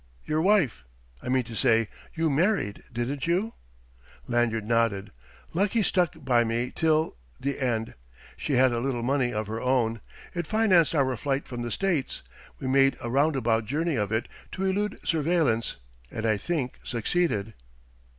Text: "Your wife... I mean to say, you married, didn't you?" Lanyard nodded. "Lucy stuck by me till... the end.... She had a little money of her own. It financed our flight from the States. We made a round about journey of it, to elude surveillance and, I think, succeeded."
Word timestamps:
"Your 0.25 0.41
wife... 0.41 0.83
I 1.21 1.29
mean 1.29 1.43
to 1.43 1.53
say, 1.55 1.87
you 2.15 2.31
married, 2.31 2.81
didn't 2.91 3.27
you?" 3.27 3.53
Lanyard 4.25 4.65
nodded. 4.65 5.11
"Lucy 5.53 5.83
stuck 5.83 6.15
by 6.25 6.43
me 6.43 6.71
till... 6.73 7.17
the 7.39 7.59
end.... 7.59 7.93
She 8.35 8.53
had 8.53 8.71
a 8.71 8.79
little 8.79 9.03
money 9.03 9.31
of 9.31 9.45
her 9.45 9.61
own. 9.61 10.01
It 10.33 10.47
financed 10.47 10.95
our 10.95 11.15
flight 11.17 11.47
from 11.47 11.61
the 11.61 11.69
States. 11.69 12.23
We 12.59 12.65
made 12.67 12.97
a 12.99 13.11
round 13.11 13.35
about 13.35 13.65
journey 13.65 13.95
of 13.95 14.11
it, 14.11 14.27
to 14.53 14.63
elude 14.65 14.97
surveillance 15.03 15.75
and, 16.09 16.25
I 16.25 16.35
think, 16.35 16.79
succeeded." 16.81 17.53